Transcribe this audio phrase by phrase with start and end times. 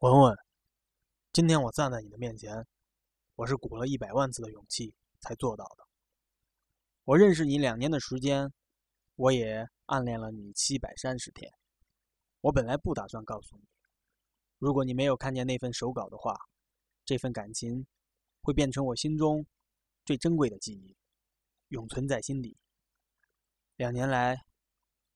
[0.00, 0.36] 文文，
[1.32, 2.66] 今天我站在你的面前，
[3.34, 5.88] 我是鼓了一百万次的勇气才做到的。
[7.04, 8.52] 我认识你两年的时间，
[9.14, 11.50] 我也暗恋了你七百三十天。
[12.42, 13.64] 我本来不打算告诉你，
[14.58, 16.36] 如果你没有看见那份手稿的话，
[17.06, 17.86] 这份感情
[18.42, 19.46] 会变成我心中
[20.04, 20.94] 最珍贵的记忆，
[21.68, 22.58] 永存在心底。
[23.76, 24.44] 两年来，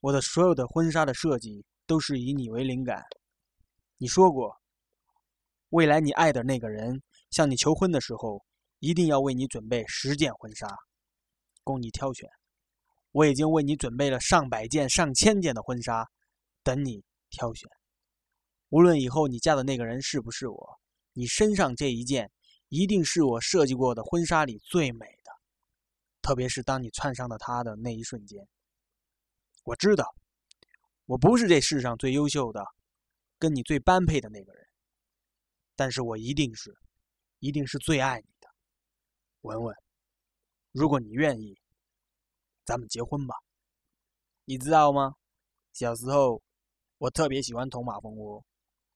[0.00, 3.04] 我的所有的婚纱的设计都是以你为灵感。
[3.98, 4.61] 你说过，
[5.72, 8.44] 未来你爱的那个人向你求婚的时候，
[8.78, 10.68] 一定要为你准备十件婚纱，
[11.64, 12.28] 供你挑选。
[13.10, 16.06] 我已经为你准备了上百件、上千件的婚纱，
[16.62, 17.70] 等你挑选。
[18.68, 20.78] 无论以后你嫁的那个人是不是我，
[21.14, 22.30] 你身上这一件
[22.68, 25.32] 一定是我设计过的婚纱里最美的。
[26.20, 28.46] 特别是当你穿上了它的那一瞬间，
[29.64, 30.04] 我知道，
[31.06, 32.62] 我不是这世上最优秀的。
[33.38, 34.66] 跟你最般配的那个人，
[35.82, 36.72] 但是我一定是，
[37.40, 38.48] 一定是最爱你的，
[39.40, 39.76] 文文。
[40.70, 41.58] 如果你愿意，
[42.64, 43.34] 咱们结婚吧。
[44.44, 45.16] 你知道吗？
[45.72, 46.40] 小时候，
[46.98, 48.44] 我特别喜欢捅马蜂窝，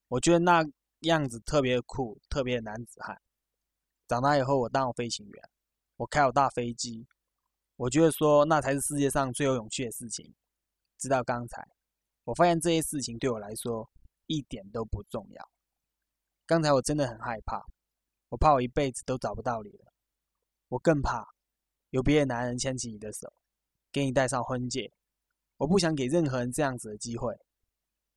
[0.07, 0.65] 我觉得那
[1.01, 3.21] 样子特别酷，特别男子汉。
[4.07, 5.51] 长大以后，我当了飞行员，
[5.97, 7.05] 我开了大飞机，
[7.75, 10.33] 我觉得说那才是世界上最有勇气的事情。
[10.99, 11.67] 直到刚才，
[12.23, 13.91] 我发现这些事情对我来说。
[14.29, 15.51] 一点都不重要。
[16.47, 17.67] 刚才我真的很害怕，
[18.29, 19.93] 我怕我一辈子都找不到你了。
[20.69, 21.27] 我更怕
[21.91, 23.33] 有别的男人牵起你的手，
[23.91, 24.93] 给你戴上婚戒。
[25.57, 27.37] 我不想给任何人这样子的机会。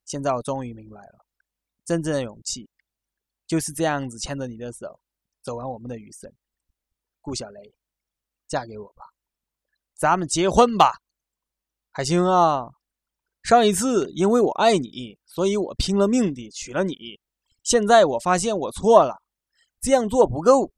[0.06, 1.26] 现在我终于明白了，
[1.86, 2.70] 真正的勇气
[3.48, 5.00] 就是这样子牵着你的手，
[5.42, 6.32] 走完我们的余生。
[7.22, 7.74] 顾小雷，
[8.48, 9.06] 嫁给我吧，
[9.96, 11.00] 咱们结婚吧，
[11.92, 12.70] 海星啊！
[13.42, 17.20] 上一次因为我爱你，所以我拼了命地娶了你。
[17.70, 19.22] 现在我发现我错了，
[19.80, 20.72] 这样做不够，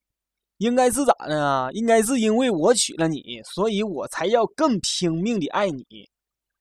[0.57, 1.71] 应该是咋的呢？
[1.71, 5.85] 应该是因为我娶了你，所以我才要更拼命地爱你。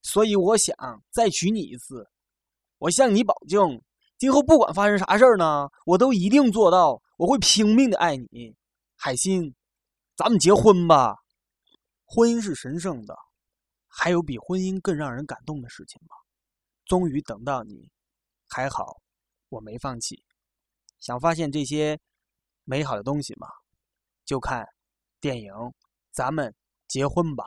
[0.03, 0.77] 所以我想
[1.11, 2.09] 再娶你一次。
[2.79, 3.83] 我向你保证，
[4.19, 7.03] 今后不管发生啥事儿呢，我都一定做到。
[7.17, 8.55] 我会拼命地爱你，
[8.95, 9.53] 海心，
[10.17, 11.17] 咱们结婚吧。
[12.05, 13.17] 婚姻是神圣的。
[13.89, 16.15] 还有比婚姻更让人感动的事情吗？
[16.87, 17.91] 终于等到你，
[18.47, 18.99] 还好，
[19.51, 20.25] 我没放弃。
[20.99, 22.01] 想发现这些
[22.65, 23.47] 美好的东西吗？
[24.25, 24.67] 就看
[25.21, 25.53] 电影
[26.13, 26.55] 《咱们
[26.89, 27.45] 结婚吧》。